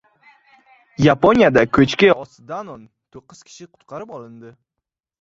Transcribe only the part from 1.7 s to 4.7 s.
ko‘chki ostidano'n to'qqizkishi qutqarib olindi